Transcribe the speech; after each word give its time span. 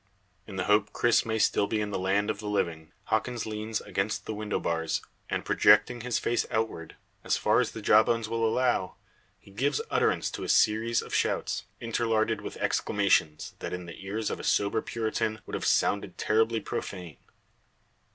In 0.47 0.55
the 0.55 0.63
hope 0.63 0.93
Cris 0.93 1.27
may 1.27 1.37
still 1.37 1.67
be 1.67 1.79
in 1.79 1.91
the 1.91 1.99
land 1.99 2.31
of 2.31 2.39
the 2.39 2.47
living, 2.47 2.91
Hawkins 3.03 3.45
leans 3.45 3.81
against 3.81 4.25
the 4.25 4.33
window 4.33 4.59
bars 4.59 5.03
and, 5.29 5.45
projecting 5.45 6.01
his 6.01 6.17
face 6.17 6.43
outward, 6.49 6.95
as 7.23 7.37
far 7.37 7.59
as 7.59 7.69
the 7.73 7.83
jawbones 7.83 8.27
will 8.27 8.43
allow, 8.43 8.95
he 9.37 9.51
gives 9.51 9.79
utterance 9.91 10.31
to 10.31 10.43
a 10.43 10.49
series 10.49 11.03
of 11.03 11.13
shouts, 11.13 11.65
interlarded 11.79 12.41
with 12.41 12.57
exclamations, 12.57 13.53
that 13.59 13.73
in 13.73 13.85
the 13.85 14.03
ears 14.03 14.31
of 14.31 14.39
a 14.39 14.43
sober 14.43 14.81
Puritan 14.81 15.39
would 15.45 15.53
have 15.53 15.65
sounded 15.65 16.17
terribly 16.17 16.59
profane. 16.59 17.17